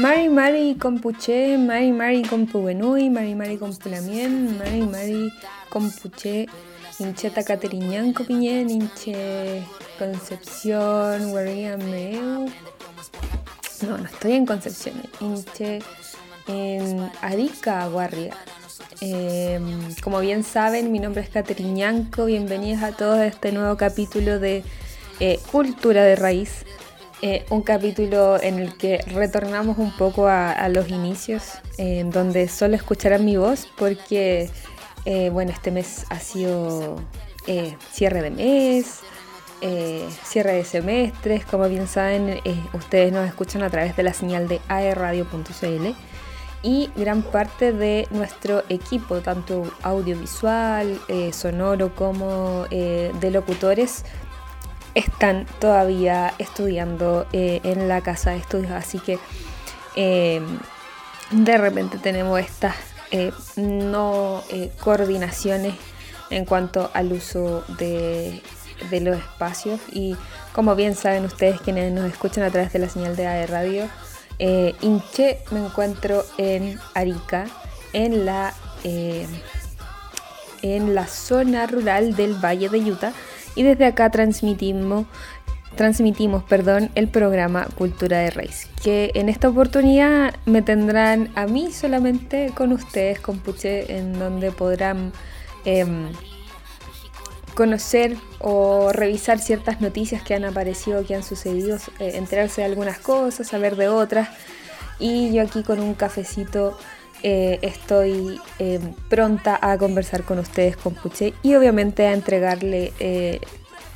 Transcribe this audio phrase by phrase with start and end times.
[0.00, 5.30] Mari Mari Compuche, Mari Mari Compubenui, Mari Mari Compulamien, Mari Mari
[5.68, 6.46] Compuche,
[7.00, 9.62] Incheta Cateriñanco Piñén, Inche
[9.98, 12.48] Concepción, Meu.
[13.82, 15.80] No, no estoy en Concepción, Inche
[16.48, 18.34] en Arica, Guarria.
[19.02, 24.38] Em, como bien saben, mi nombre es Cateriñanco, bienvenidos a todos a este nuevo capítulo
[24.38, 24.64] de
[25.20, 26.64] eh, Cultura de Raíz.
[27.22, 31.58] Eh, un capítulo en el que retornamos un poco a, los inicios,
[32.06, 34.50] donde solo escucharán mi voz porque,
[35.04, 36.96] eh, bueno, este mes ha sido
[37.46, 39.00] eh, cierre de mes,
[40.24, 42.40] cierre de semestres, como bien saben,
[42.72, 45.88] ustedes nos escuchan a través de la señal de aerradio.cl
[46.62, 50.98] y gran parte de nuestro equipo, tanto audiovisual,
[51.32, 54.04] sonoro como de locutores,
[54.94, 59.18] están todavía estudiando eh, en la casa de estudios, así que
[59.96, 60.58] em,
[61.30, 62.74] de repente tenemos estas
[63.10, 65.74] eh, no eh, coordinaciones
[66.30, 68.42] en cuanto al uso de,
[68.90, 69.80] los espacios.
[69.92, 70.16] Y
[70.52, 73.88] como bien saben ustedes quienes nos escuchan a través de la señal de AE Radio,
[74.80, 77.46] Inche me encuentro en Arica,
[77.92, 78.54] en la,
[80.62, 83.12] en la zona rural del Valle de Utah
[83.54, 85.06] y desde acá transmitimos,
[85.76, 91.72] transmitimos perdón, el programa Cultura de Raíz, que en esta oportunidad me tendrán a mí
[91.72, 95.12] solamente con ustedes, con Puche, en donde podrán
[95.64, 96.08] em,
[97.54, 102.98] conocer o revisar ciertas noticias que han aparecido, que han sucedido, eh, enterarse de algunas
[102.98, 104.28] cosas, saber de otras.
[104.98, 106.78] Y yo aquí con un cafecito
[107.22, 113.40] eh, estoy eh, pronta a conversar con ustedes con Puche y obviamente a entregarle eh,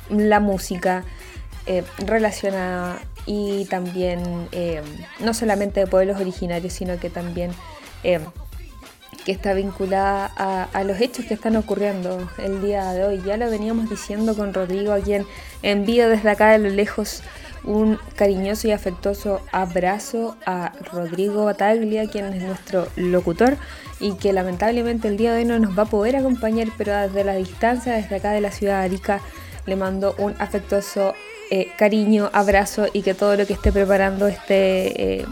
[0.09, 1.03] la música
[2.05, 4.21] relacionada y también
[5.19, 7.49] no solamente de pueblos originarios sino que también
[8.03, 13.23] que está vinculada a, a, los hechos que están ocurriendo el día de hoy.
[13.25, 15.25] Ya lo veníamos diciendo con Rodrigo, a quien
[15.63, 17.23] envío desde acá de lo lejos
[17.65, 23.57] un cariñoso y afectuoso abrazo a Rodrigo Bataglia, quien es nuestro locutor
[23.99, 27.23] y que lamentablemente el día de hoy no nos va a poder acompañar, pero desde
[27.23, 29.21] la distancia, desde acá de la ciudad de Arica,
[29.65, 31.13] le mando un afectuoso
[31.49, 35.25] eh, cariño, abrazo y que todo lo que esté preparando esté eh,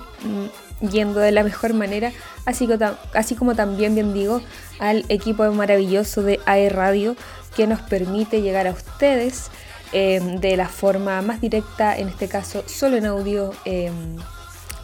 [0.82, 2.12] yendo de la mejor manera,
[2.46, 2.68] así,
[3.14, 4.42] así como también bien digo
[4.80, 7.16] al equipo maravilloso de AE Radio
[7.56, 9.50] que nos permite llegar a ustedes
[9.96, 14.18] Em, de la forma más directa, en este caso solo en audio, em,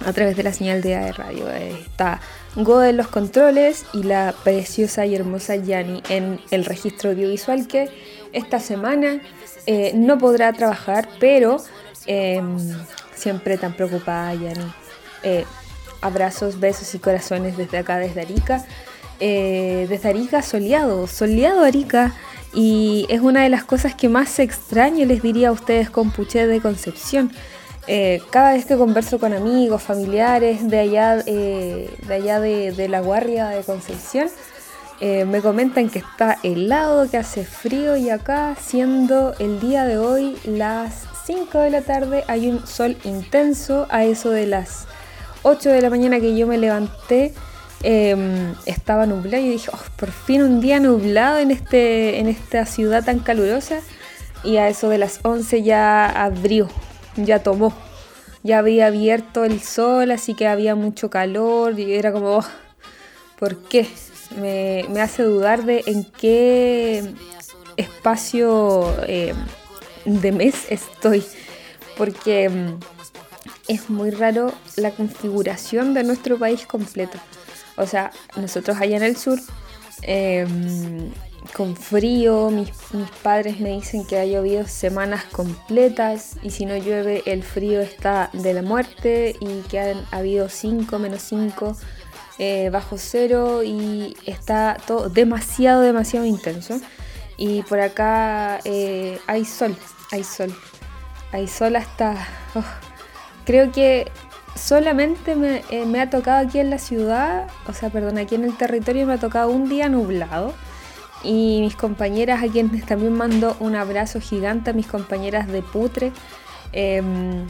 [0.05, 1.49] a través de la señal de AE Radio.
[1.49, 2.21] está
[2.55, 7.89] Go en los controles y la preciosa y hermosa Yani en el registro audiovisual que
[8.33, 9.19] esta semana
[9.65, 11.57] eh, no podrá trabajar, pero
[12.05, 12.57] em,
[13.15, 14.73] siempre tan preocupada Yani.
[15.23, 15.43] Eh,
[16.01, 18.63] abrazos, besos y corazones desde acá, desde Arica.
[19.19, 22.13] Eh, desde Arica soleado, soleado Arica.
[22.53, 26.47] Y es una de las cosas que más extraño, les diría a ustedes con Puché
[26.47, 27.31] de Concepción.
[27.87, 32.99] Eh, cada vez que converso con amigos, familiares de allá, eh, de, allá de, la
[32.99, 34.29] Guardia de Concepción,
[34.99, 39.97] eh, me comentan que está helado, que hace frío y acá, siendo el día de
[39.97, 44.87] hoy las 5 de la tarde, hay un sol intenso a eso de las
[45.43, 47.33] 8 de la mañana que yo me levanté.
[47.81, 52.65] Em, estaba nublado y dije, oh, por fin un día nublado en, este, en esta
[52.65, 53.79] ciudad tan calurosa.
[54.43, 56.69] Y a eso de las 11 ya abrió,
[57.15, 57.73] ya tomó.
[58.43, 62.45] Ya había abierto el sol, así que había mucho calor y era como, oh,
[63.37, 63.87] ¿por qué?
[64.37, 67.13] Me, hace dudar de en qué
[67.77, 69.35] espacio em,
[70.05, 71.23] de mes estoy.
[71.97, 72.79] Porque em,
[73.67, 77.19] es muy raro la configuración de nuestro país completo.
[77.79, 79.39] O sea, nosotros allá en el sur,
[80.01, 81.11] em,
[81.55, 82.69] con frío, mis,
[83.23, 88.29] padres me dicen que ha llovido semanas completas y si no llueve el frío está
[88.33, 91.75] de la muerte y que han habido 5, menos 5,
[92.37, 96.79] eh, bajo cero y está todo demasiado, demasiado intenso.
[97.37, 99.75] Y por acá eh, hay sol,
[100.11, 100.53] hay sol,
[101.31, 102.15] hay sol hasta...
[102.55, 102.63] Oh,
[103.45, 104.09] creo que
[104.59, 105.31] solamente
[105.69, 109.05] eh, me, ha tocado aquí en la ciudad, o sea, perdón, aquí en el territorio
[109.05, 110.53] me ha tocado un día nublado.
[111.23, 116.13] Y mis compañeras, a quienes también mando un abrazo gigante a mis compañeras de Putre,
[116.71, 117.45] em,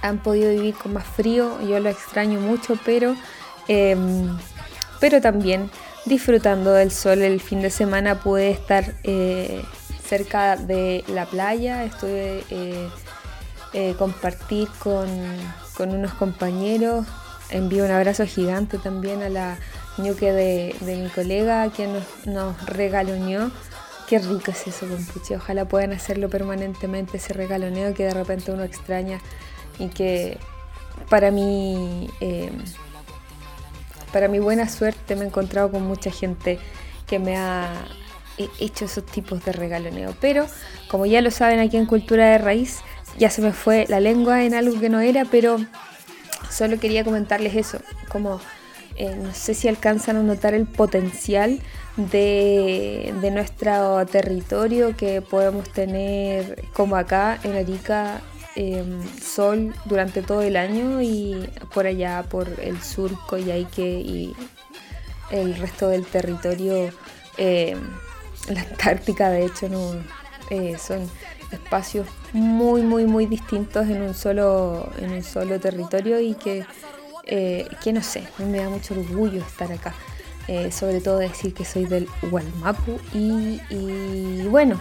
[0.00, 3.16] han podido vivir con más frío, yo lo extraño mucho, pero,
[3.66, 4.36] em,
[5.00, 5.70] pero también
[6.06, 9.62] disfrutando del sol el fin de semana pude estar eh,
[10.04, 12.44] cerca de la playa, estuve
[13.72, 15.08] eh, compartir con,
[15.78, 17.06] con unos compañeros
[17.50, 19.58] envío un abrazo gigante también a la
[19.96, 23.50] ñuque de, mi colega, quien nos, nos regaloneó.
[24.08, 25.36] Qué rico es eso, compuche.
[25.36, 29.20] Ojalá puedan hacerlo permanentemente, ese regaloneo que de repente uno extraña
[29.78, 30.38] y que
[31.08, 32.50] para mí, eh,
[34.12, 36.58] para mi buena suerte, me he encontrado con mucha gente
[37.06, 37.72] que me ha
[38.58, 40.14] hecho esos tipos de regaloneo.
[40.20, 40.46] Pero,
[40.88, 42.80] como ya lo saben aquí en Cultura de Raíz,
[43.18, 45.58] ya se me fue la lengua en algo que no era, pero
[46.50, 48.40] solo quería comentarles eso, como
[48.96, 51.60] eh, no sé si alcanzan a notar el potencial
[51.96, 58.20] de, nuestro territorio que podemos tener como acá en Arica
[58.56, 64.34] em, sol durante todo el año y por allá por el sur Coyhaique y
[65.30, 66.90] el resto del territorio
[67.36, 67.78] em,
[68.48, 69.94] la Antártica de hecho no
[70.50, 71.08] eh, son
[71.52, 76.64] espacios muy muy muy distintos en un solo en un solo territorio y que
[77.30, 79.94] eh, que no sé, me da mucho orgullo estar acá.
[80.48, 83.60] Eh, sobre todo decir que soy del Hualmapu y,
[84.46, 84.80] bueno,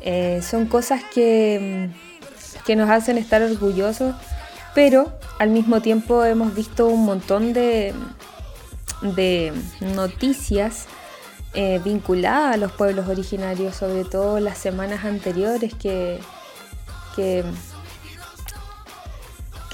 [0.00, 1.90] eh, son cosas que,
[2.64, 4.14] que nos hacen estar orgullosos,
[4.74, 7.92] pero al mismo tiempo hemos visto un montón de,
[9.02, 9.52] de
[9.94, 10.86] noticias
[11.84, 16.20] vinculadas a los pueblos originarios, sobre todo las semanas anteriores que,
[17.16, 17.42] que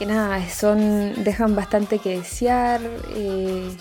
[0.03, 2.81] que nada, son, dejan bastante que desear.
[3.15, 3.77] Eh,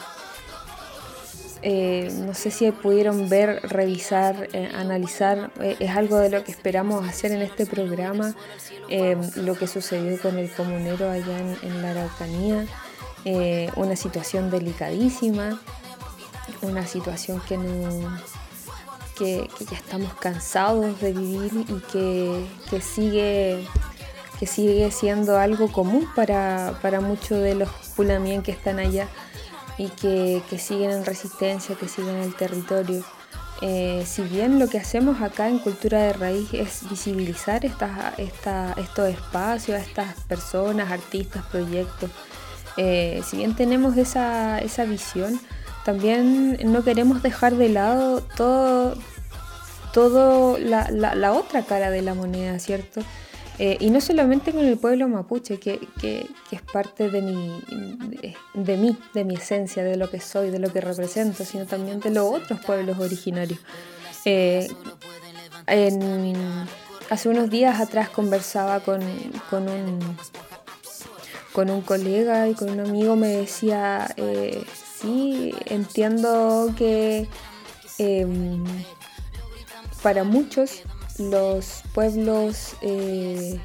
[1.63, 7.08] eh, no sé si pudieron ver, revisar, eh, analizar, es algo de lo que esperamos
[7.08, 8.36] hacer en este programa,
[9.36, 12.66] lo que sucedió con el comunero allá en, la Araucanía,
[13.75, 15.60] una situación delicadísima,
[16.62, 18.19] una situación que, no,
[19.18, 23.68] que, ya estamos cansados de vivir y que, que sigue
[24.42, 29.08] que sigue siendo algo común para, muchos de los Pulamien que están allá
[29.78, 33.04] y que, siguen en resistencia, que siguen en el territorio.
[33.62, 39.10] Eh, si bien lo que hacemos acá en Cultura de Raíz es visibilizar estas, estos
[39.10, 42.10] espacios, estas personas, artistas, proyectos,
[42.78, 45.40] eh, si bien tenemos esa, visión,
[45.86, 48.95] también no queremos dejar de lado todo,
[49.94, 53.01] todo la, la otra cara de la moneda, ¿cierto?
[53.63, 55.88] Eh, y no solamente con el pueblo mapuche, que,
[56.51, 57.62] es parte de mi,
[58.56, 62.00] de, mí, de mi esencia, de lo que soy, de lo que represento, sino también
[62.00, 63.60] de los otros pueblos originarios.
[64.25, 64.68] Eh,
[67.12, 70.00] hace unos días atrás conversaba con, un,
[71.54, 74.63] con un colega y con un amigo, me decía, eh,
[75.01, 77.27] sí, entiendo que
[77.98, 78.63] em,
[80.01, 80.83] para muchos
[81.18, 83.59] los pueblos, eh,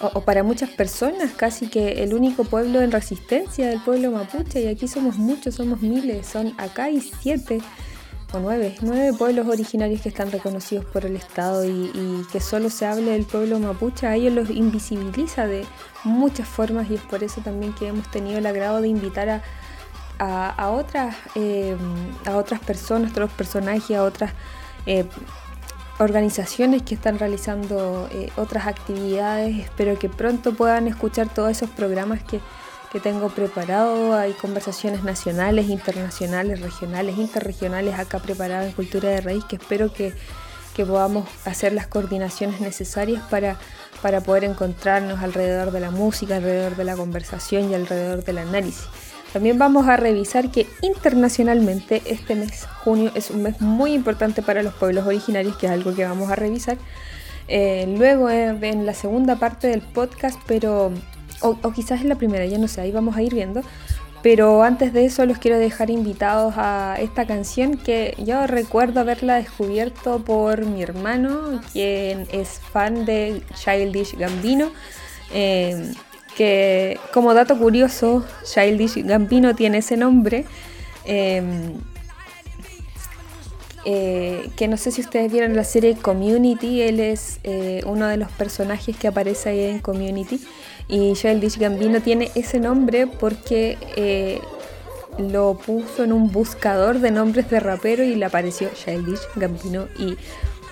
[0.00, 4.66] o, para muchas personas, casi que el único pueblo en resistencia del pueblo mapuche, y
[4.66, 7.60] aquí somos muchos, somos miles, son acá hay siete
[8.32, 12.86] o nueve, nueve pueblos originarios que están reconocidos por el Estado y, que solo se
[12.86, 15.64] hable del pueblo mapuche, a ellos los invisibiliza de
[16.02, 19.42] muchas formas y es por eso también que hemos tenido el agrado de invitar a,
[20.24, 21.76] a, otras, eh,
[22.26, 24.32] a otras personas, a otros personajes, a otras
[24.86, 25.04] eh,
[25.98, 29.58] organizaciones que están realizando eh, otras actividades.
[29.58, 32.40] Espero que pronto puedan escuchar todos esos programas que,
[33.02, 34.14] tengo preparado.
[34.14, 40.12] Hay conversaciones nacionales, internacionales, regionales, interregionales acá preparadas en Cultura de Raíz que espero que,
[40.76, 43.56] podamos hacer las coordinaciones necesarias para,
[44.02, 48.88] para poder encontrarnos alrededor de la música, alrededor de la conversación y alrededor del análisis.
[49.32, 54.62] También vamos a revisar que internacionalmente este mes, junio, es un mes muy importante para
[54.62, 56.76] los pueblos originarios, que es algo que vamos a revisar.
[57.48, 60.92] Eh, luego eh, en la segunda parte del podcast, pero
[61.40, 63.62] o, quizás en la primera, ya no sé, ahí vamos a ir viendo.
[64.22, 69.34] Pero antes de eso los quiero dejar invitados a esta canción que yo recuerdo haberla
[69.36, 74.70] descubierto por mi hermano, quien es fan de Childish Gambino.
[75.34, 75.92] Eh,
[76.36, 80.44] que como dato curioso, Childish Gambino tiene ese nombre,
[81.04, 81.74] em,
[83.84, 88.16] eh, que no sé si ustedes vieron la serie Community, él es eh, uno de
[88.16, 90.40] los personajes que aparece ahí en Community,
[90.88, 94.40] y Childish Gambino tiene ese nombre porque eh,
[95.18, 100.16] lo puso en un buscador de nombres de rapero y le apareció Childish Gambino y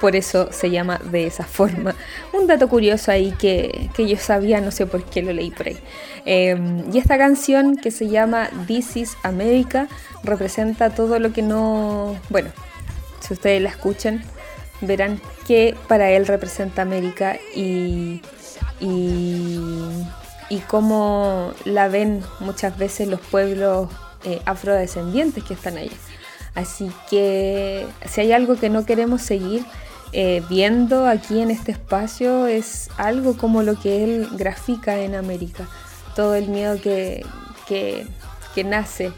[0.01, 1.95] por eso se llama de esa forma.
[2.33, 5.79] Un dato curioso ahí que, yo sabía, no sé por qué lo leí por ahí.
[6.25, 9.89] Em, y esta canción que se llama This is America
[10.23, 12.17] representa todo lo que no...
[12.29, 12.51] Bueno,
[13.21, 14.23] si ustedes la escuchan,
[14.81, 18.23] verán que para él representa América y,
[18.81, 19.61] y
[20.51, 23.89] y cómo la ven muchas veces los pueblos
[24.25, 25.93] eh, afrodescendientes que están allá.
[26.55, 29.65] Así que si hay algo que no queremos seguir
[30.13, 35.69] eh, viendo aquí en este espacio es algo como lo que él grafica en América.
[36.17, 37.25] Todo el miedo que,
[37.69, 39.13] que, nace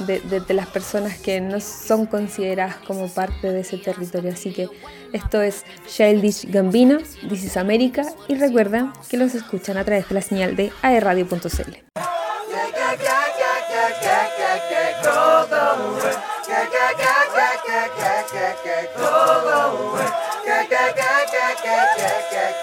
[0.00, 4.32] de, las personas que no son consideradas como parte de ese territorio.
[4.32, 4.68] Así que
[5.12, 6.98] esto es Childish Gambino,
[7.28, 12.13] This is America, y recuerda que los escuchan a través de la señal de aerradio.cl.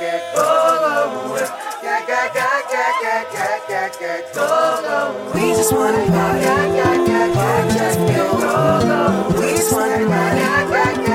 [0.01, 0.07] We
[5.53, 6.41] just wanna party.
[9.37, 11.10] We just wanna party,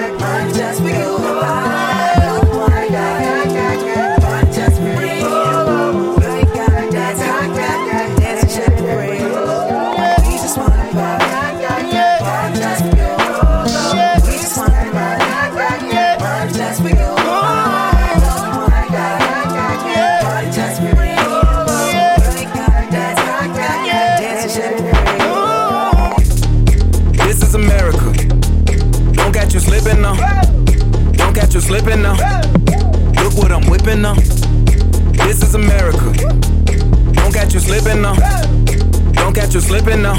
[31.87, 32.02] you slipping.
[33.23, 34.14] Look what I'm whipping now.
[35.25, 36.12] This is America.
[37.12, 38.14] Don't catch you slipping now.
[39.12, 40.16] Don't catch you slipping now.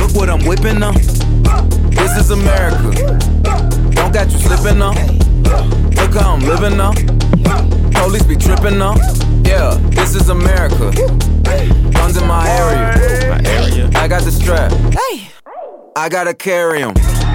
[0.00, 0.92] Look what I'm whipping now.
[0.92, 2.92] This is America.
[3.92, 4.92] Don't catch you slipping now.
[5.96, 6.92] Look how I'm living now.
[8.00, 8.94] Police be tripping now.
[9.44, 10.92] Yeah, this is America.
[11.92, 13.30] Guns in my area.
[13.30, 13.90] My area.
[13.94, 14.72] I got the strap.
[14.72, 15.28] Hey.
[15.96, 17.13] I gotta carry 'em.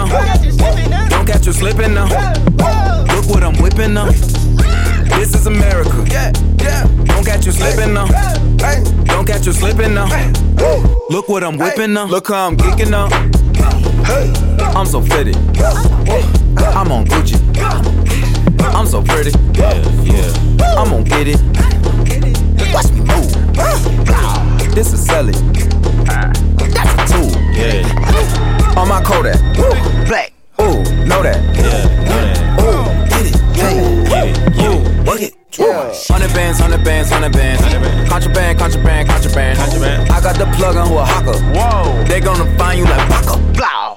[0.00, 1.38] Uh.
[1.48, 2.04] you slipping now.
[3.14, 4.06] Look what I'm whipping now.
[5.16, 6.04] This is America.
[6.10, 6.86] Yeah, yeah.
[7.04, 8.06] Don't catch you slipping now.
[9.06, 10.06] Don't catch you slipping now.
[11.10, 12.04] Look what I'm whipping now.
[12.06, 13.08] Look how I'm kicking now.
[14.76, 15.36] I'm so fitted.
[16.76, 17.38] I'm on Gucci.
[18.60, 19.30] I'm so pretty.
[19.54, 19.74] Yeah,
[20.04, 20.74] yeah.
[20.78, 21.40] I'm gonna get it.
[22.72, 24.74] Watch me move.
[24.74, 25.67] This is selling.
[42.18, 43.08] They gonna find you like.
[43.54, 43.96] Blow.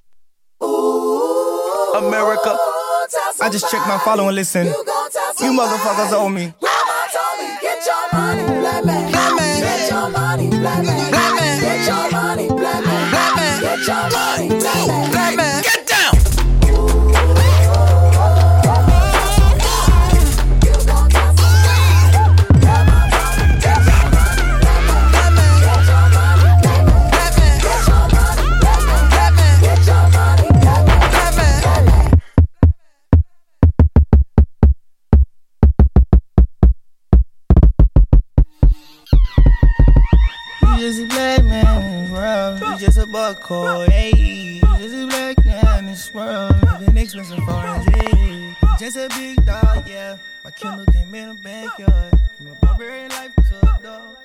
[0.63, 2.55] Ooh, America.
[3.41, 4.67] I just checked my follow and listen.
[4.67, 6.53] You motherfuckers owe me.
[7.63, 9.11] Get your money, black man.
[9.11, 9.59] Black man.
[9.59, 11.09] Get your money, black man.
[11.09, 11.61] Black man.
[11.61, 13.09] Get your money, black man.
[13.09, 13.61] Black man.
[13.61, 14.60] Get your money,
[43.11, 44.59] buckle, hey.
[44.79, 48.55] Just a black man in this world, living expensive foreign, hey.
[48.79, 50.17] Just a big dog, yeah.
[50.43, 52.13] My Kindle came in the backyard.
[52.37, 54.17] From a barbarian life to a dog.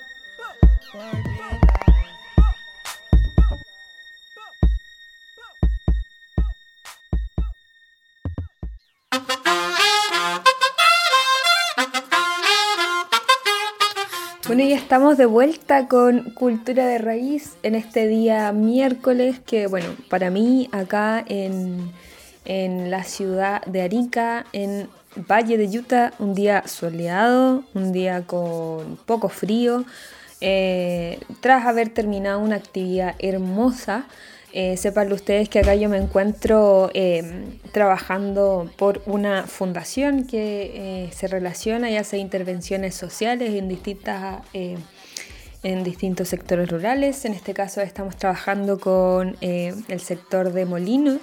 [14.46, 19.88] Bueno, ya estamos de vuelta con Cultura de Raíz en este día miércoles, que bueno,
[20.08, 21.90] para mí acá en,
[22.44, 29.28] la ciudad de Arica, en Valle de Utah, un día soleado, un día con poco
[29.28, 29.84] frío,
[30.40, 34.06] eh, tras haber terminado una actividad hermosa
[34.58, 41.12] eh, sepan ustedes que acá yo me encuentro em, trabajando por una fundación que eh,
[41.12, 44.80] se relaciona y hace intervenciones sociales en, distintas, em,
[45.62, 47.26] en distintos sectores rurales.
[47.26, 51.20] En este caso estamos trabajando con eh, el sector de molinos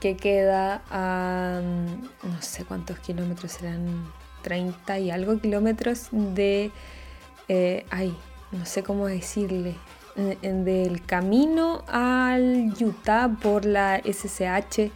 [0.00, 6.70] que queda a mm, no sé cuántos kilómetros serán 30 y algo kilómetros de
[7.48, 8.16] eh, ay
[8.52, 9.74] no sé cómo decirle
[10.16, 14.90] del camino al Utah por la SSH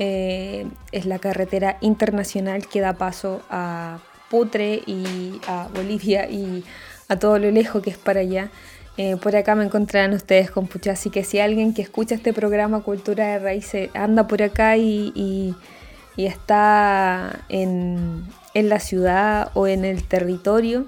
[0.00, 3.98] eh, es la carretera internacional que da paso a
[4.30, 6.64] Putre y a Bolivia y
[7.08, 8.50] a todo lo lejos que es para allá.
[8.96, 12.32] Eh, por acá me encontrarán ustedes con Pucha, así que si alguien que escucha este
[12.32, 15.54] programa Cultura de Raíces anda por acá y,
[16.16, 20.86] está en, la ciudad o en el territorio,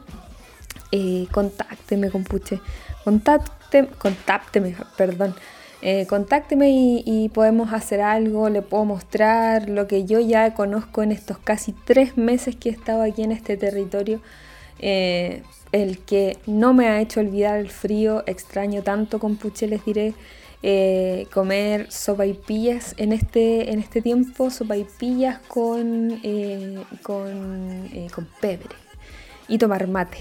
[0.90, 2.60] eh, contácteme con Puche,
[3.98, 5.34] contácteme, perdón.
[5.82, 11.10] Eh, contácteme y, podemos hacer algo, le puedo mostrar lo que yo ya conozco en
[11.12, 14.20] estos casi tres meses que he estado aquí en este territorio.
[14.78, 19.84] Eh, el que no me ha hecho olvidar el frío, extraño tanto con Puche, les
[19.84, 20.14] diré,
[20.62, 28.76] eh, comer sopaipillas en este, en este tiempo, sopaipillas con, eh, con, eh, con pebre
[29.48, 30.18] y tomar mate.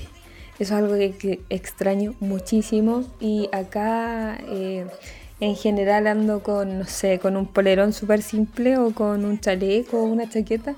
[0.60, 4.38] Es algo que, extraño muchísimo y acá
[5.40, 10.02] en general ando con, no sé, con un polerón súper simple o con un chaleco
[10.02, 10.76] o una chaqueta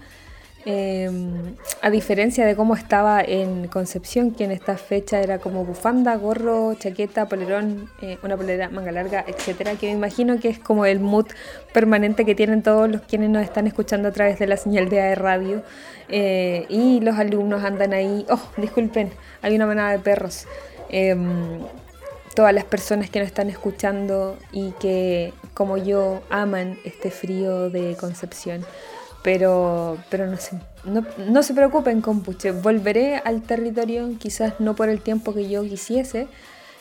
[0.63, 6.15] Em, a diferencia de cómo estaba en Concepción, que en esta fecha era como bufanda,
[6.17, 10.85] gorro, chaqueta, polerón, eh, una polera manga larga, etcétera, que me imagino que es como
[10.85, 11.25] el mood
[11.73, 15.01] permanente que tienen todos los quienes nos están escuchando a través de la señal de
[15.01, 15.63] AE Radio.
[16.09, 20.45] Eh, y los alumnos andan ahí, oh, disculpen, hay una manada de perros.
[20.89, 21.59] Em,
[22.35, 27.97] todas las personas que nos están escuchando y que, como yo, aman este frío de
[27.99, 28.63] Concepción
[29.23, 30.57] pero, pero no, se,
[31.29, 32.51] no, se preocupen, compuche.
[32.51, 36.27] Volveré al territorio, quizás no por el tiempo que yo quisiese.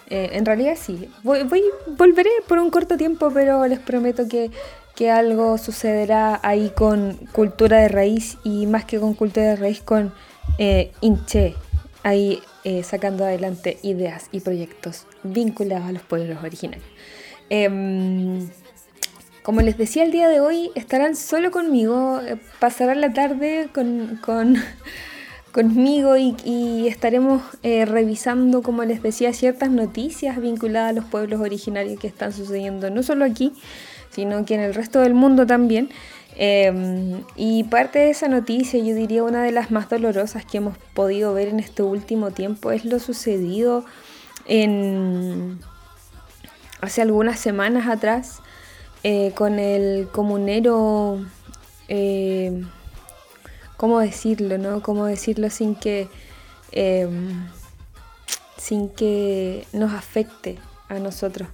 [0.09, 1.11] Eh, en realidad sí.
[1.23, 1.63] Voy, voy,
[1.99, 4.51] volveré por un corto tiempo, pero les prometo que,
[4.97, 9.83] que algo sucederá ahí con cultura de raíz y más que con cultura de raíz,
[9.83, 10.13] con
[10.59, 11.55] eh, Inche.
[12.03, 16.87] Ahí eh, sacando adelante ideas y proyectos vinculados a los pueblos originarios.
[17.51, 18.49] Em,
[19.43, 24.21] como les decía el día de hoy, estarán solo conmigo, eh, pasarán la tarde con,
[25.53, 31.99] conmigo y, estaremos eh, revisando, como les decía, ciertas noticias vinculadas a los pueblos originarios
[31.99, 33.53] que están sucediendo no solo aquí,
[34.11, 35.89] sino que en el resto del mundo también.
[36.37, 40.79] Em, y parte de esa noticia, yo diría una de las más dolorosas que hemos
[40.95, 43.85] podido ver en este último tiempo, es lo sucedido
[44.47, 45.59] en
[46.81, 48.41] hace algunas semanas atrás
[49.03, 51.25] eh, con el comunero,
[51.89, 52.63] eh,
[53.79, 54.83] ¿cómo decirlo, no?
[54.83, 56.09] ¿Cómo decirlo sin que,
[56.73, 57.49] em,
[58.59, 60.59] sin que nos afecte
[60.89, 61.49] a nosotros?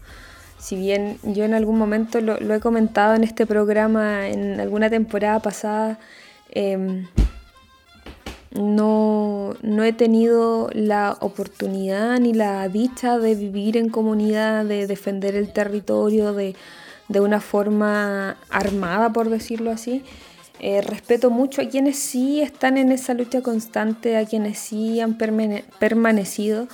[0.59, 5.39] Si bien yo en algún momento lo, he comentado en este programa, en alguna temporada
[5.39, 6.01] pasada,
[6.51, 7.07] em,
[8.51, 15.37] no, no, he tenido la oportunidad ni la dicha de vivir en comunidad, de defender
[15.37, 16.57] el territorio, de
[17.09, 20.03] de una forma armada, por decirlo así.
[20.59, 25.19] Eh, respeto mucho a quienes sí están en esa lucha constante, a quienes sí han
[25.19, 26.69] permanecido.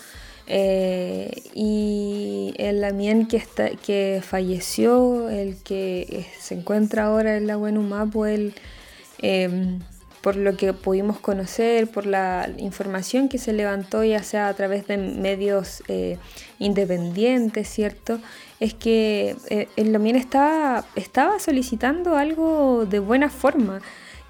[0.47, 7.47] Eh, y el Lamien que, está, que falleció, el que eh, se encuentra ahora en
[7.47, 8.55] la Buenumapo, el,
[9.19, 9.81] em,
[10.21, 14.87] por lo que pudimos conocer, por la información que se levantó ya sea a través
[14.87, 15.83] de medios
[16.59, 18.21] independientes, ¿cierto?
[18.63, 23.81] Es que eh, el Lomien estaba, estaba solicitando algo de buena forma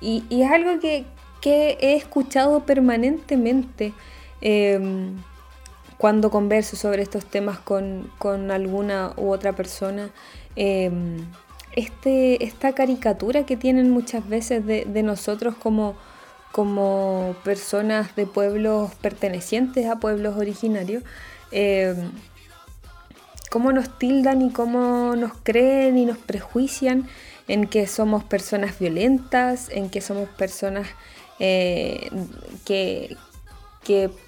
[0.00, 1.04] y, es algo que,
[1.44, 3.92] he escuchado permanentemente
[4.40, 5.16] em,
[5.98, 8.10] cuando converso sobre estos temas con,
[8.50, 10.08] alguna u otra persona.
[10.56, 11.26] Em,
[11.76, 15.94] este, esta caricatura que tienen muchas veces de, nosotros como,
[16.52, 21.02] como personas de pueblos pertenecientes a pueblos originarios,
[21.50, 22.12] em,
[23.52, 27.06] cómo nos tildan y cómo nos creen y nos prejuician
[27.48, 30.88] en que somos personas violentas, en que somos personas
[31.38, 32.08] eh,
[32.64, 33.18] que,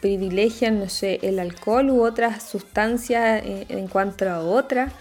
[0.03, 4.93] privilegian, no sé, el alcohol u otras sustancias eh, en cuanto a otras,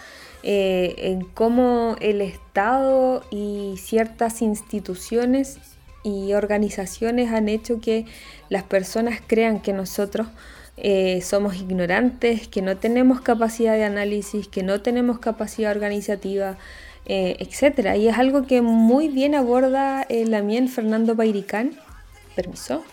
[0.42, 5.58] eh, en cómo el Estado y ciertas instituciones
[6.02, 8.06] y organizaciones han hecho que
[8.48, 10.28] las personas crean que nosotros
[10.78, 16.58] eh, somos ignorantes, que no tenemos capacidad de análisis, que no tenemos capacidad organizativa,
[17.06, 17.96] eh, etc.
[17.98, 21.72] Y es algo que muy bien aborda el amien Fernando Bairicán,
[22.36, 22.84] permiso,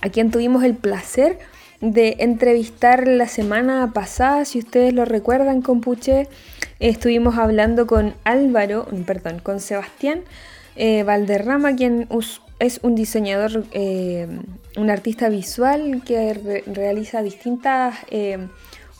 [0.00, 1.38] a quien tuvimos el placer
[1.80, 6.28] de entrevistar la semana pasada, si ustedes lo recuerdan, Compuche,
[6.78, 10.22] estuvimos hablando con Álvaro, perdón, con Sebastián
[10.76, 12.08] eh, Valderrama, quien
[12.60, 14.28] es un diseñador, eh,
[14.76, 18.48] un artista visual que realiza distintas eh,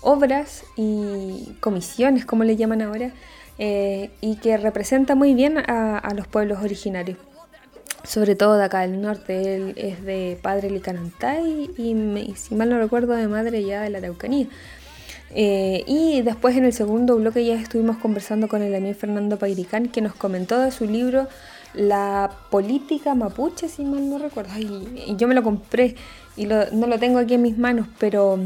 [0.01, 3.13] obras y comisiones, como le llaman ahora,
[3.59, 7.19] y que representa muy bien a, los pueblos originarios
[8.03, 12.79] sobre todo de acá del norte, él es de padre Licanantay y, si mal no
[12.81, 14.49] recuerdo de madre ya de la Araucanía.
[15.33, 20.01] y después en el segundo bloque ya estuvimos conversando con el amigo Fernando Pairicán que
[20.01, 21.29] nos comentó de su libro
[21.75, 24.59] la política mapuche, si mal no recuerdo.
[24.59, 25.97] Y, yo me lo compré
[26.37, 28.39] y no lo tengo aquí en mis manos, pero,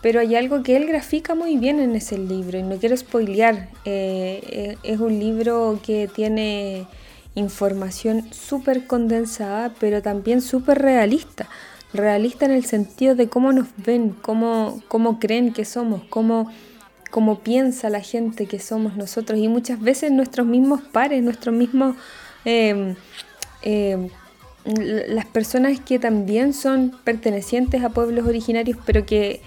[0.00, 3.68] pero hay algo que él grafica muy bien en ese libro y no quiero spoilear.
[3.84, 6.86] Eh, eh, es un libro que tiene
[7.34, 11.48] información súper condensada, pero también súper realista.
[11.92, 16.48] Realista en el sentido de cómo nos ven, cómo, cómo creen que somos, cómo,
[17.10, 21.96] cómo piensa la gente que somos nosotros y muchas veces nuestros mismos pares, nuestros mismos
[22.44, 22.96] Em,
[23.62, 24.08] em,
[24.64, 29.40] las personas que también son pertenecientes a pueblos originarios, pero que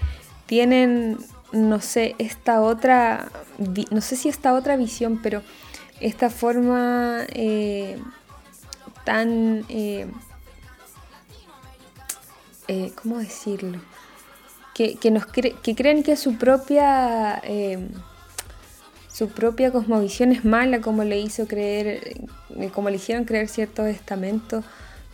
[0.46, 1.18] tienen,
[1.52, 3.28] no sé, esta otra,
[3.90, 5.42] no sé si esta otra visión, pero
[6.00, 7.96] esta forma eh,
[9.04, 10.06] tan, eh,
[12.68, 13.80] eh, ¿cómo decirlo?
[14.74, 17.90] Que, nos que creen que su propia em,
[19.14, 22.16] su propia cosmovisión es mala, como le hizo creer,
[22.56, 24.64] eh, como le hicieron creer ciertos estamentos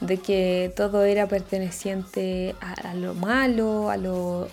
[0.01, 4.49] de que todo era perteneciente a, lo malo, a lo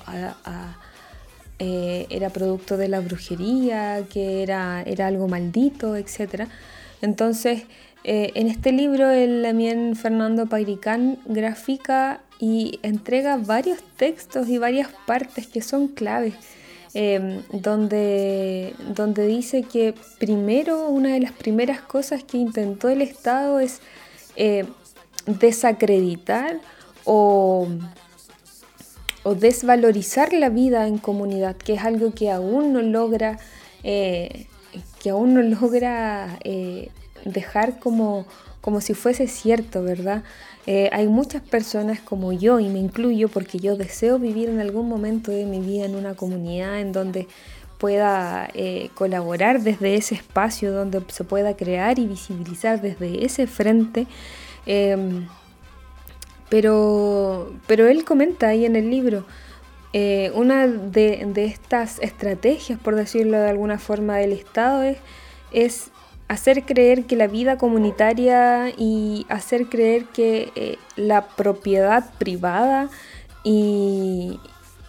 [1.60, 6.50] eh, era producto de la brujería, que era, era algo maldito, etc.
[7.02, 7.64] Entonces,
[8.04, 14.90] eh, en este libro, el también Fernando Pairicán grafica y entrega varios textos y varias
[15.06, 16.34] partes que son claves
[17.00, 23.60] Em, donde, donde dice que primero, una de las primeras cosas que intentó el Estado
[23.60, 23.82] es
[24.36, 24.66] eh,
[25.28, 26.60] desacreditar
[27.06, 27.68] o,
[29.22, 33.38] o, desvalorizar la vida en comunidad, que es algo que aún no logra,
[33.84, 34.48] eh,
[35.00, 36.90] que aún no logra eh,
[37.26, 38.26] dejar como,
[38.60, 40.24] como si fuese cierto, ¿verdad?
[40.68, 44.90] Eh, hay muchas personas como yo, y me incluyo porque yo deseo vivir en algún
[44.90, 47.28] momento de mi vida en una comunidad en donde
[47.78, 54.08] pueda eh, colaborar desde ese espacio, donde se pueda crear y visibilizar desde ese frente.
[54.66, 55.28] Em,
[56.50, 59.26] pero, pero él comenta ahí en el libro,
[59.94, 64.98] eh, una de, estas estrategias, por decirlo de alguna forma, del Estado es,
[65.52, 65.92] es
[66.28, 72.90] hacer creer que la vida comunitaria y hacer creer que eh, la propiedad privada
[73.44, 74.40] y,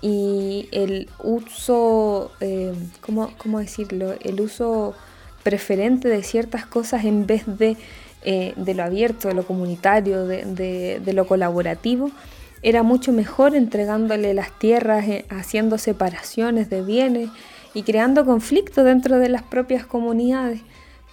[0.00, 4.14] el uso, eh, ¿cómo, decirlo?
[4.20, 4.94] El uso
[5.42, 7.76] preferente de ciertas cosas en vez de,
[8.22, 12.10] eh, de lo abierto, de lo comunitario, de, de, lo colaborativo,
[12.62, 17.30] era mucho mejor entregándole las tierras, haciendo separaciones de bienes
[17.74, 20.60] y creando conflictos dentro de las propias comunidades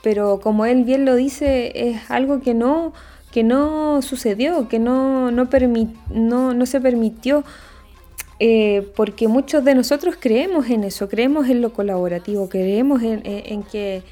[0.05, 2.93] pero como él bien lo dice, es algo que no,
[3.31, 7.43] que no sucedió, que no, no, no, se permitió,
[8.39, 14.03] eh, porque muchos de nosotros creemos en eso, creemos en lo colaborativo, creemos en, que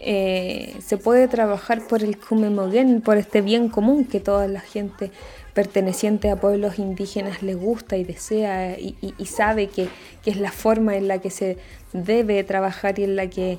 [0.00, 5.10] eh, se puede trabajar por el Kumemogen, por este bien común que toda la gente
[5.54, 9.88] perteneciente a pueblos indígenas le gusta y desea y, sabe que,
[10.22, 11.56] que, es la forma en la que se
[11.94, 13.58] debe trabajar y en la que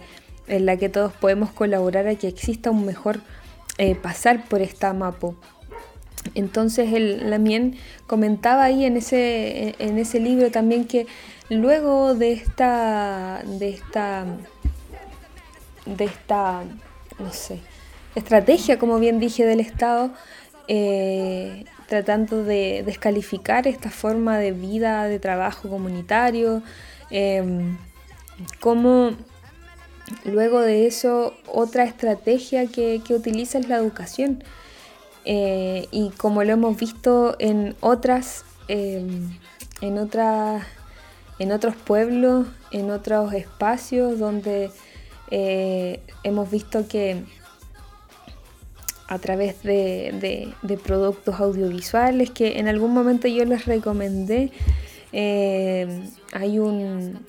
[0.50, 3.22] en la que todos podemos colaborar a que exista un mejor
[3.78, 5.36] eh, pasar por esta MAPO.
[6.36, 11.08] Entonces él también comentaba ahí en ese, en ese libro también que
[11.50, 14.26] luego de esta, de esta,
[15.86, 16.64] de esta,
[17.20, 17.60] no sé,
[18.16, 20.12] estrategia, como bien dije, del Estado,
[20.68, 26.62] eh, tratando de descalificar esta forma de vida, de trabajo comunitario,
[27.10, 27.44] eh,
[28.60, 29.14] como
[30.26, 34.43] Luego de eso, otra estrategia que, utiliza es la educación.
[35.26, 39.38] Eh, y como lo hemos visto en otras, em,
[39.82, 40.63] en otras,
[41.39, 44.72] en otros pueblos, en otros espacios donde
[45.32, 47.24] eh, hemos visto que
[49.08, 54.52] a través de, productos audiovisuales que en algún momento yo les recomendé,
[55.12, 57.26] eh, hay un,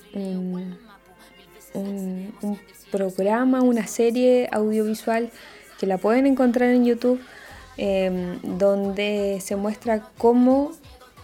[2.91, 5.31] programa, una serie audiovisual
[5.79, 7.19] que la pueden encontrar en YouTube,
[7.77, 10.73] em, donde se muestra cómo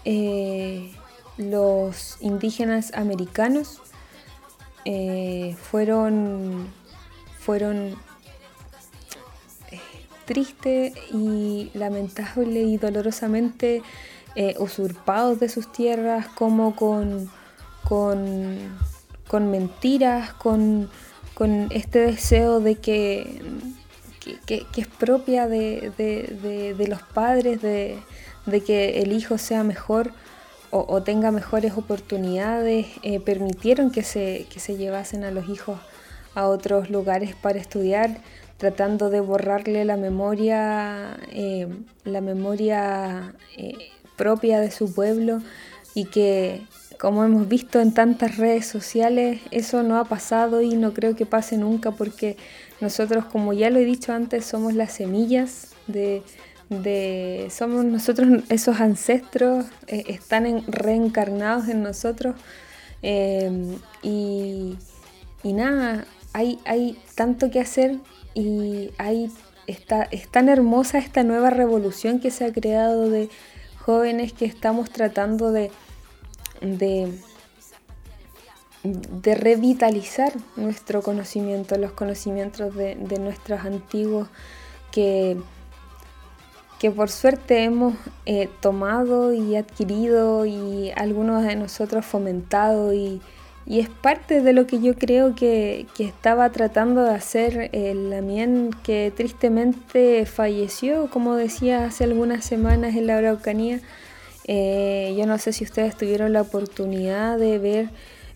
[0.03, 0.91] eh,
[1.37, 3.81] los indígenas americanos
[4.85, 6.67] eh, fueron,
[7.39, 7.95] fueron
[9.71, 9.79] eh,
[10.25, 13.83] tristes y lamentable y dolorosamente
[14.59, 17.27] usurpados de sus tierras, como con,
[17.83, 18.77] con,
[19.27, 20.89] con mentiras, con,
[21.33, 23.41] con, este deseo de que,
[24.45, 27.99] que, es propia de, de, de, los padres, de,
[28.65, 30.11] que el hijo sea mejor
[30.69, 35.79] o, tenga mejores oportunidades, eh, permitieron que se, que se llevasen a los hijos
[36.35, 38.17] a otros lugares para estudiar,
[38.57, 41.67] tratando de borrarle la memoria, eh,
[42.03, 43.33] la memoria
[44.17, 45.41] propia de su pueblo
[45.93, 46.67] y que
[46.99, 51.25] como hemos visto en tantas redes sociales, eso no ha pasado y no creo que
[51.25, 52.37] pase nunca porque
[52.81, 56.23] nosotros, como ya lo he dicho antes, somos las semillas de,
[56.69, 62.35] de somos nosotros esos ancestros, eh, están reencarnados en nosotros
[63.03, 64.75] eh, y,
[65.43, 67.97] y, nada, hay, hay tanto que hacer
[68.33, 69.31] y hay,
[69.67, 73.29] está, es tan hermosa esta nueva revolución que se ha creado de
[73.77, 75.71] jóvenes que estamos tratando de,
[76.61, 77.11] de,
[79.23, 84.29] revitalizar nuestro conocimiento, los conocimientos de, nuestros antiguos
[84.91, 85.37] que,
[86.79, 93.21] que por suerte hemos eh, tomado y adquirido y algunos de nosotros fomentado y,
[93.69, 99.11] es parte de lo que yo creo que, estaba tratando de hacer el Lamien que
[99.13, 103.81] tristemente falleció, como decía hace algunas semanas en la Araucanía.
[104.47, 107.89] Eh, yo no sé si ustedes tuvieron la oportunidad de ver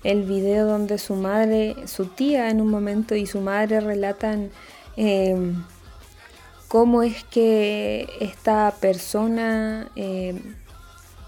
[0.04, 4.50] el video donde su madre, su tía en un momento y su madre relatan
[4.98, 5.54] eh,
[6.68, 10.42] cómo es que esta persona, eh,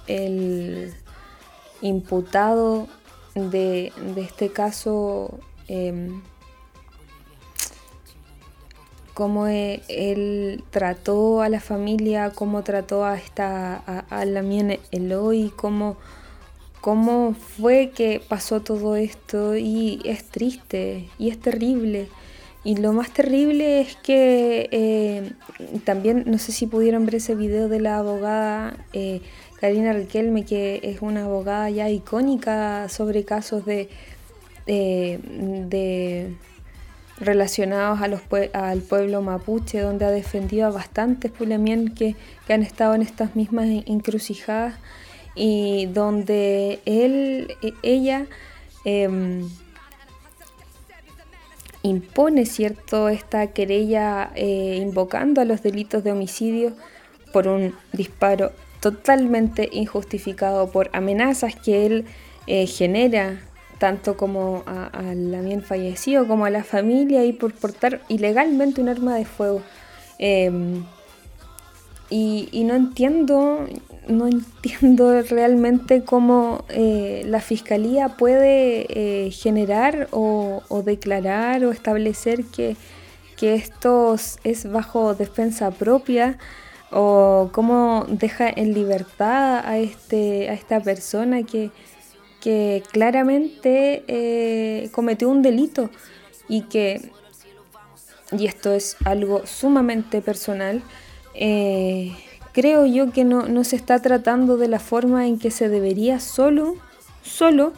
[0.08, 0.94] el
[1.82, 2.88] imputado,
[3.36, 5.40] de, este caso,
[9.14, 13.76] cómo e, él trató a la familia, cómo trató a esta
[14.10, 15.98] a, la mía Eloy, cómo,
[16.82, 22.08] cómo fue que pasó todo esto y es triste y es terrible.
[22.66, 25.32] Y lo más terrible es que eh,
[25.84, 29.22] también, no sé si pudieron ver ese video de la abogada eh,
[29.60, 33.90] Karina Riquelme, que es una abogada ya icónica sobre casos de,
[34.66, 36.36] de,
[37.24, 38.22] relacionados a los,
[38.54, 43.36] al pueblo mapuche, donde ha defendido a bastantes pulamien que, que han estado en estas
[43.36, 44.76] mismas encrucijadas
[45.36, 48.28] y donde él, e, ella
[48.86, 49.50] em,
[51.82, 56.74] impone cierto esta querella eh, invocando a los delitos de homicidio
[57.32, 62.06] por un disparo totalmente injustificado por amenazas que él
[62.48, 63.42] eh, genera
[63.78, 69.16] tanto como al a fallecido como a la familia y por portar ilegalmente un arma
[69.16, 69.62] de fuego.
[70.20, 70.84] Em,
[72.10, 73.66] y, no entiendo,
[74.08, 82.76] no entiendo realmente cómo eh, la fiscalía puede eh, generar o, declarar o establecer que,
[83.36, 86.38] que esto es bajo defensa propia
[86.92, 91.72] o cómo deja en libertad a, este, a esta persona que,
[92.44, 95.90] que claramente eh, cometió un delito
[96.50, 97.10] y que,
[98.34, 100.84] y esto es algo sumamente personal,
[101.36, 102.12] eh,
[102.52, 106.20] creo yo que no, no, se está tratando de la forma en que se debería
[106.20, 106.76] solo,
[107.22, 107.72] solo,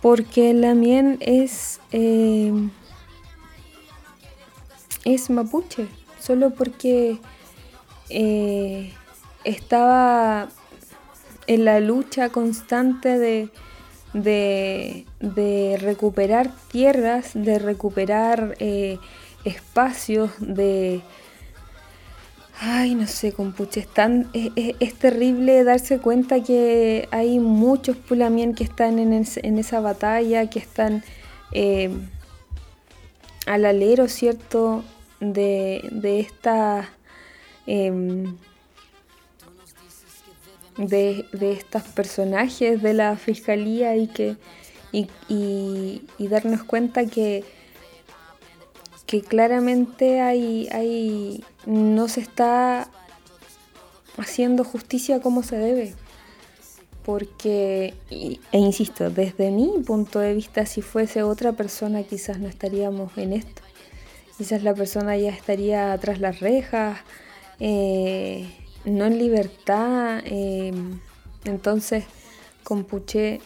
[0.00, 2.50] porque la mien es, eh,
[5.04, 5.86] es mapuche,
[6.18, 7.18] solo porque
[9.44, 10.48] estaba
[11.46, 13.50] en la lucha constante de,
[14.12, 15.06] de,
[15.80, 18.98] recuperar tierras, de recuperar eh,
[19.44, 21.02] espacios, de...
[22.64, 28.62] Ay, no sé, compuche, es, tan, es, terrible darse cuenta que hay muchos pulamien que
[28.62, 31.02] están en, en esa batalla, que están
[31.50, 31.90] eh,
[33.46, 34.84] al alero, ¿cierto?,
[35.18, 36.88] de, de esta
[37.66, 38.36] Em,
[40.76, 44.36] de, estos personajes de la fiscalía y que
[44.92, 47.44] y, darnos cuenta que
[49.06, 52.88] que claramente hay, hay no se está
[54.16, 55.94] haciendo justicia como se debe.
[57.04, 63.16] Porque e insisto desde mi punto de vista si fuese otra persona quizás no estaríamos
[63.18, 63.62] en esto.
[64.38, 66.98] Quizás la persona ya estaría tras las rejas
[67.60, 68.48] eh,
[68.84, 70.20] no en libertad.
[70.24, 70.72] Eh,
[71.44, 72.04] entonces,
[72.62, 73.40] Compuche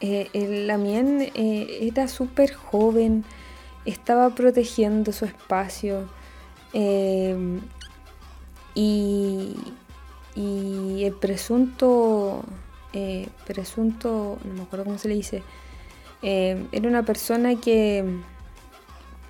[0.00, 3.24] eh, el Lamien eh, era súper joven,
[3.86, 6.06] estaba protegiendo su espacio
[6.74, 7.34] eh,
[8.74, 9.56] y,
[10.34, 12.44] y, el presunto,
[13.46, 15.42] presunto, no me acuerdo cómo se le dice,
[16.22, 18.04] era una persona que,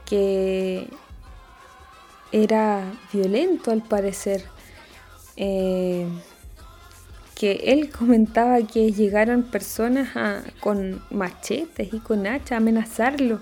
[0.05, 0.89] que
[2.33, 4.45] era violento al parecer
[5.37, 6.11] que
[7.65, 10.09] él comentaba que llegaron personas
[10.61, 13.41] con machetes y con hacha a amenazarlo.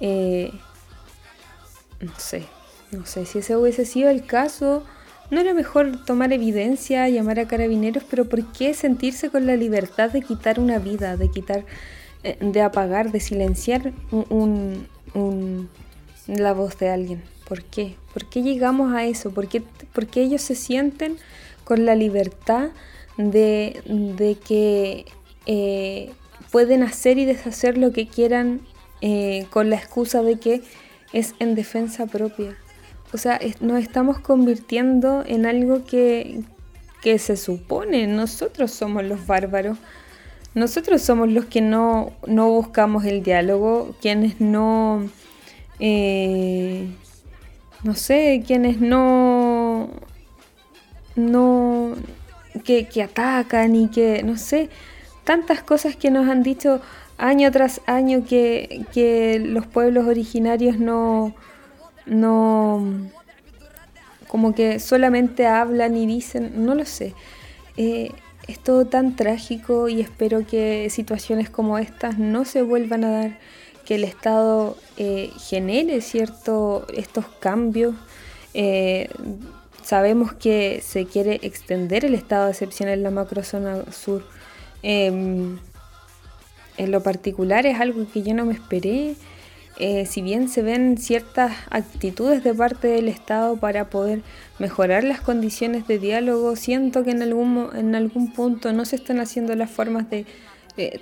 [0.00, 0.52] Eh,
[2.00, 2.44] no sé,
[2.92, 4.84] no sé si ese hubiese sido el caso.
[5.30, 8.02] ¿No era mejor tomar evidencia, llamar a carabineros?
[8.08, 11.66] Pero ¿por qué sentirse con la libertad de quitar una vida, de quitar,
[12.22, 13.92] eh, de apagar, de silenciar
[16.28, 17.22] la voz de alguien?
[17.48, 17.96] ¿Por qué?
[18.12, 19.30] ¿Por qué llegamos a eso?
[19.30, 21.16] ¿Por qué, por qué ellos se sienten
[21.64, 22.70] con la libertad
[23.16, 25.06] de, que
[25.46, 26.12] eh,
[26.50, 28.60] pueden hacer y deshacer lo que quieran
[29.00, 30.62] eh, con la excusa de que
[31.12, 32.56] es en defensa propia.
[33.12, 36.42] O sea, nos estamos convirtiendo en algo que,
[37.02, 39.78] se supone, nosotros somos los bárbaros.
[40.54, 45.08] Nosotros somos los que no, buscamos el diálogo, quienes no,
[45.78, 46.88] eh,
[47.82, 49.90] no sé, quienes no,
[51.16, 51.94] no,
[52.64, 54.68] que, atacan y que, no sé,
[55.24, 56.80] tantas cosas que nos han dicho
[57.16, 61.34] año tras año que, los pueblos originarios no,
[62.06, 63.10] no,
[64.28, 67.14] como que solamente hablan y dicen, no lo sé.
[67.76, 68.10] Eh,
[68.48, 73.38] es todo tan trágico y espero que situaciones como estas no se vuelvan a dar,
[73.88, 77.94] que el Estado eh, genere cierto estos cambios.
[78.52, 79.08] Eh,
[79.88, 84.22] Sabemos que se quiere extender el estado de excepción en la macrozona sur.
[84.82, 85.58] Em,
[86.76, 89.14] en lo particular es algo que yo no me esperé.
[89.78, 94.20] Eh, si bien se ven ciertas actitudes de parte del Estado para poder
[94.58, 99.20] mejorar las condiciones de diálogo, siento que en algún, en algún punto no se están
[99.20, 100.26] haciendo las formas de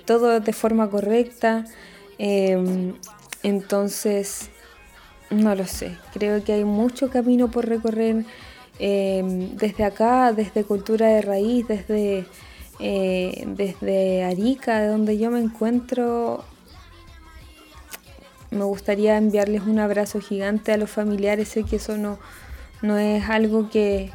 [0.05, 1.65] todo de forma correcta.
[2.17, 2.93] Em,
[3.43, 4.49] entonces,
[5.29, 8.25] no lo sé, creo que hay mucho camino por recorrer
[8.79, 12.27] Em, desde acá, desde Cultura de Raíz, desde,
[12.79, 16.43] eh, desde Arica, de donde yo me encuentro,
[18.51, 21.47] me gustaría enviarles un abrazo gigante a los familiares.
[21.49, 22.19] Sé que eso no,
[22.83, 24.11] no es algo que,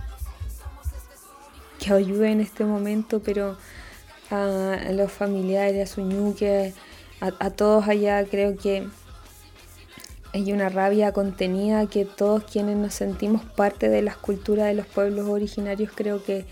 [1.80, 3.56] que ayude en este momento, pero
[4.30, 6.72] a, los familiares, a Suñuque,
[7.22, 8.88] a, todos allá creo que
[10.32, 14.86] hay una rabia contenida que todos quienes nos sentimos parte de las culturas de los
[14.86, 16.44] pueblos originarios creo que,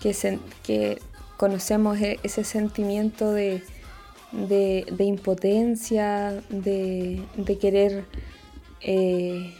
[0.00, 1.00] que,
[1.36, 3.64] conocemos e-, ese sentimiento de,
[4.98, 8.04] impotencia, de, querer
[8.82, 9.52] eh,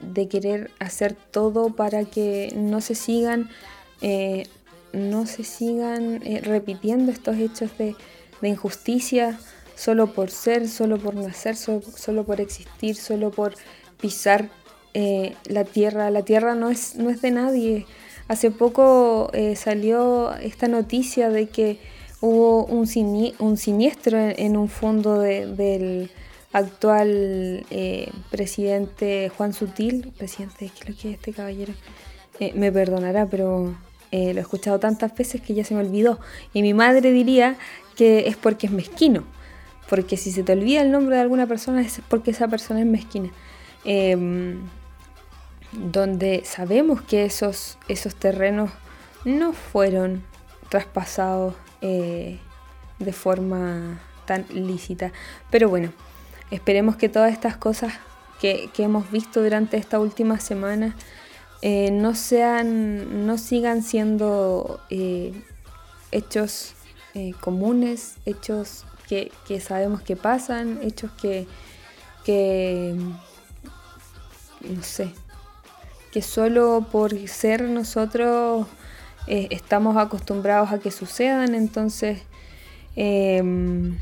[0.00, 3.48] de querer hacer todo para que no se sigan
[4.02, 4.46] eh,
[4.92, 7.96] no se sigan eh, repitiendo estos hechos de,
[8.44, 9.38] de injusticia
[9.74, 13.54] solo por ser, solo por nacer, solo, por existir, solo por
[14.00, 14.48] pisar
[14.94, 16.10] eh, la tierra.
[16.10, 17.86] La tierra no es, no es de nadie.
[18.28, 21.78] Hace poco eh, salió esta noticia de que
[22.20, 22.88] hubo un,
[23.38, 26.10] un siniestro en, un fondo del
[26.52, 31.74] actual eh, presidente Juan Sutil, presidente, ¿qué es lo que es este caballero?
[32.56, 33.76] me perdonará, pero
[34.10, 36.18] lo he escuchado tantas veces que ya se me olvidó.
[36.52, 37.56] Y mi madre diría
[37.94, 39.24] que es porque es mezquino.
[39.88, 42.86] Porque si se te olvida el nombre de alguna persona es porque esa persona es
[42.86, 43.30] mezquina.
[43.84, 44.60] Em,
[45.72, 48.70] donde sabemos que esos, esos terrenos
[49.24, 50.22] no fueron
[50.68, 52.38] traspasados eh,
[52.98, 55.12] de forma tan lícita.
[55.50, 55.92] Pero bueno,
[56.50, 57.92] esperemos que todas estas cosas
[58.40, 60.96] que, hemos visto durante esta última semana
[61.62, 64.80] eh, no sean, no sigan siendo
[67.14, 71.46] eh, comunes, hechos que, sabemos que pasan, hechos que,
[72.24, 72.94] que,
[74.68, 75.10] no sé,
[76.10, 78.66] que solo por ser nosotros
[79.26, 82.22] eh, estamos acostumbrados a que sucedan, entonces
[82.96, 83.96] em,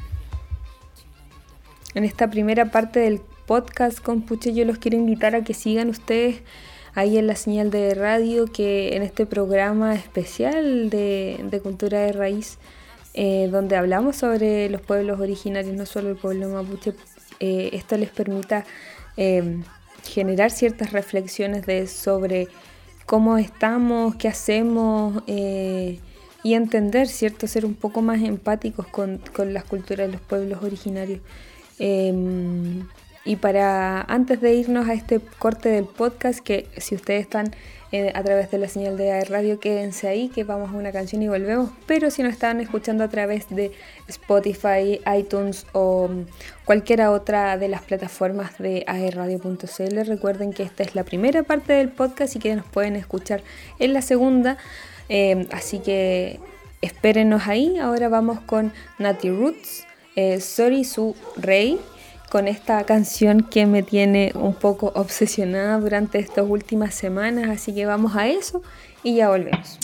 [1.94, 5.88] en esta primera parte del podcast con Puche yo los quiero invitar a que sigan
[5.90, 6.40] ustedes
[6.94, 12.12] ahí en la señal de radio que en este programa especial de, de cultura de
[12.12, 12.58] raíz
[13.14, 16.94] eh, donde hablamos sobre los pueblos originarios, no solo el pueblo mapuche.
[17.40, 18.64] Eh, esto les permita
[19.16, 19.64] em,
[20.04, 22.48] generar ciertas reflexiones de, sobre
[23.04, 25.98] cómo estamos, qué hacemos, eh,
[26.42, 27.46] y entender, ¿cierto?
[27.46, 31.20] Ser un poco más empáticos con, con las culturas de los pueblos originarios.
[31.78, 32.86] Em,
[33.24, 37.54] y para antes de irnos a este corte del podcast, que si ustedes están
[37.92, 41.20] eh, a través de la señal de radio, quédense ahí, que vamos a una canción
[41.20, 41.70] y volvemos.
[41.86, 43.70] Pero si nos están escuchando a través de
[44.08, 46.08] Spotify, iTunes o
[46.64, 51.90] cualquiera otra de las plataformas de aerradio.cl, recuerden que esta es la primera parte del
[51.90, 53.42] podcast y que nos pueden escuchar
[53.78, 54.56] en la segunda.
[55.10, 56.40] Eh, así que
[56.80, 57.76] espérenos ahí.
[57.76, 59.86] Ahora vamos con Natty Roots,
[60.16, 61.78] eh, Sorry Su Rey
[62.32, 67.84] con esta canción que me tiene un poco obsesionada durante estas últimas semanas, así que
[67.84, 68.62] vamos a eso
[69.02, 69.78] y ya volvemos.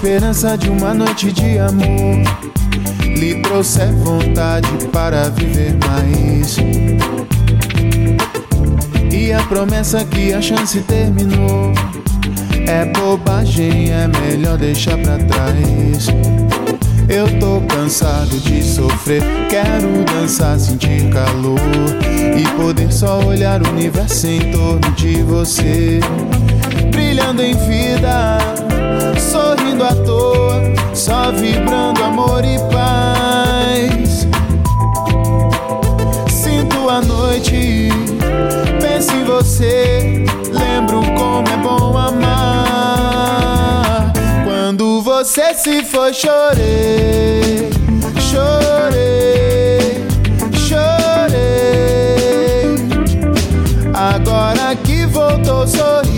[0.00, 2.22] Esperança de uma noite de amor.
[3.04, 6.56] Lhe trouxe vontade para viver mais.
[9.12, 11.74] E a promessa que a chance terminou.
[12.66, 16.06] É bobagem, é melhor deixar pra trás.
[17.06, 21.60] Eu tô cansado de sofrer, quero dançar, sentir calor.
[22.38, 26.00] E poder só olhar o universo em torno de você,
[26.90, 28.59] brilhando em vida
[29.18, 30.60] sorrindo à toa,
[30.94, 34.26] só vibrando amor e paz.
[36.30, 37.88] Sinto a noite,
[38.80, 42.90] penso em você, lembro como é bom amar.
[44.44, 47.70] Quando você se foi, chorei,
[48.18, 50.04] chorei,
[50.54, 51.50] chorei.
[53.94, 56.09] Agora que voltou, sorri,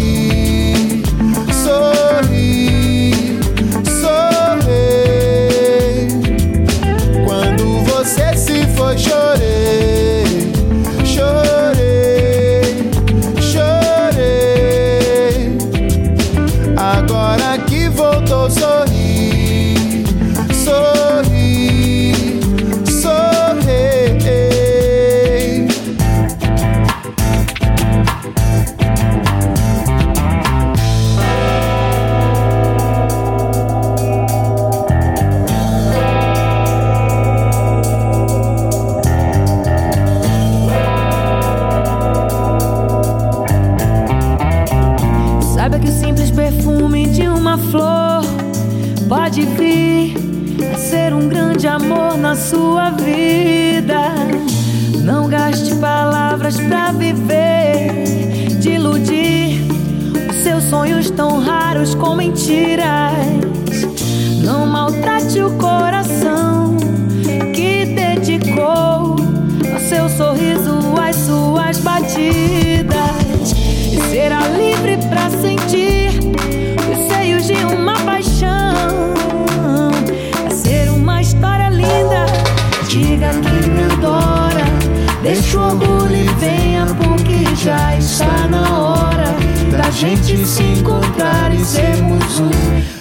[85.32, 89.34] Deixa o orgulho e venha, porque já está na hora
[89.70, 92.50] da gente se encontrar e sermos um.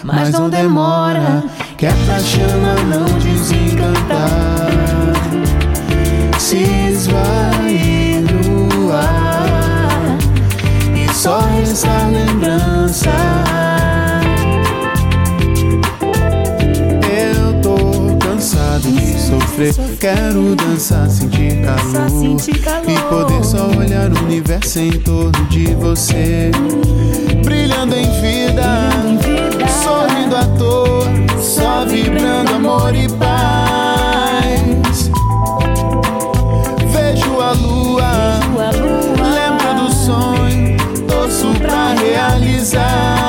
[0.01, 1.43] Mas não demora,
[1.77, 4.71] que pra chama não desencantar.
[6.39, 6.55] Se
[6.89, 10.17] esvai no ar
[10.95, 13.60] e só resta lembrança.
[19.69, 19.97] Sofrer.
[19.97, 22.89] Quero dançar, sentir calor.
[22.89, 26.51] E poder só olhar o universo em torno de você.
[27.43, 28.89] Brilhando em vida,
[29.83, 31.05] sorrindo à toa,
[31.39, 35.11] só vibrando amor e paz.
[36.91, 38.39] Vejo a lua.
[39.17, 43.20] lembro do sonho, torço pra realizar.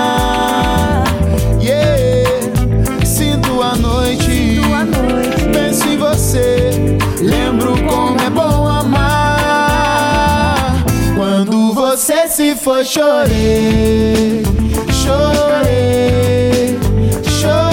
[12.43, 14.43] Se foi, chorei,
[14.91, 16.77] chorei,
[17.41, 17.72] chorei.